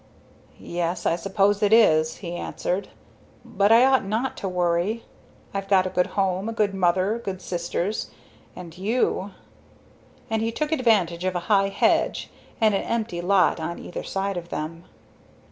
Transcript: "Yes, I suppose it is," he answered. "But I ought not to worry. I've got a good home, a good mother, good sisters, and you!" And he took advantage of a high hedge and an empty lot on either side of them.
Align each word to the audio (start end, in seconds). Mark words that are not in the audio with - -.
"Yes, 0.57 1.05
I 1.05 1.15
suppose 1.15 1.61
it 1.61 1.71
is," 1.71 2.15
he 2.25 2.31
answered. 2.35 2.87
"But 3.45 3.71
I 3.71 3.85
ought 3.85 4.03
not 4.03 4.35
to 4.37 4.49
worry. 4.49 5.03
I've 5.53 5.67
got 5.67 5.85
a 5.85 5.91
good 5.91 6.07
home, 6.17 6.49
a 6.49 6.53
good 6.53 6.73
mother, 6.73 7.21
good 7.23 7.39
sisters, 7.39 8.09
and 8.55 8.75
you!" 8.75 9.29
And 10.27 10.41
he 10.41 10.51
took 10.51 10.71
advantage 10.71 11.23
of 11.23 11.35
a 11.35 11.41
high 11.51 11.69
hedge 11.69 12.31
and 12.59 12.73
an 12.73 12.81
empty 12.81 13.21
lot 13.21 13.59
on 13.59 13.77
either 13.77 14.01
side 14.01 14.37
of 14.37 14.49
them. 14.49 14.85